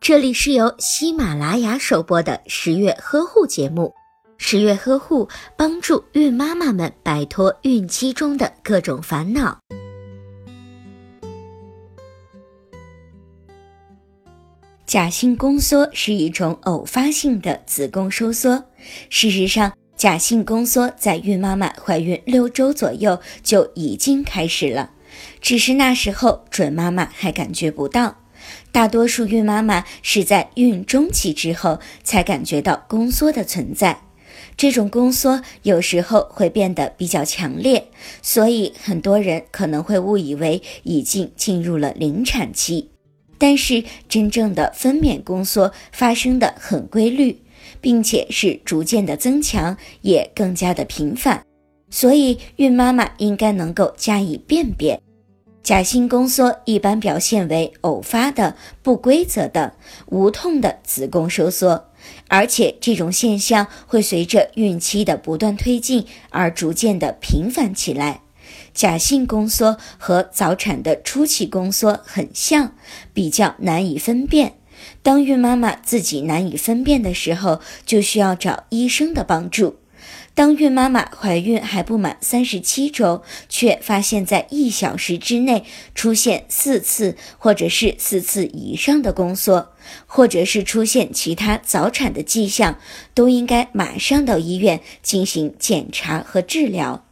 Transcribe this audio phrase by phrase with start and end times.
[0.00, 3.94] 这里是由喜马拉雅首播的十月呵护节目。
[4.36, 5.26] 十月呵护
[5.56, 9.58] 帮助孕妈妈们摆脱孕期中的各种烦恼。
[14.86, 18.62] 假性宫缩是一种偶发性的子宫收缩。
[19.08, 24.90] 事实上，假性宫缩在孕妈妈怀孕六周左右就已经开始了，
[25.40, 28.14] 只是那时候准妈妈还感觉不到。
[28.72, 34.00] 大多数孕妈妈是在孕中期之后才感觉到宫缩的存在。
[34.56, 37.88] 这种宫缩有时候会变得比较强烈，
[38.22, 42.90] 所以很多人可能会误以为已经进入了临产期。
[43.36, 47.36] 但是真正的分娩宫缩发生的很规律，
[47.80, 51.44] 并且是逐渐的增强，也更加的频繁，
[51.90, 55.00] 所以孕妈妈应该能够加以辨别。
[55.64, 59.72] 假性宫缩一般表现为偶发的、不规则的、
[60.06, 61.88] 无痛的子宫收缩。
[62.28, 68.20] 而且这种现象会随着孕期的不断推进而逐渐的频繁起来。
[68.74, 72.74] 假性宫缩和早产的初期宫缩很像，
[73.14, 74.56] 比较难以分辨。
[75.02, 79.76] 当孕妈妈自己难以分辨的时候，就需要找医生的帮助。
[80.34, 89.72] 当孕妈妈怀孕还不满三十七周，却发现在一小时之内出现四次或者是四次以上的宫缩，
[90.06, 92.80] 或者是出现其他早产的迹象，
[93.14, 97.03] 都应该马上到医院进行检查和治疗。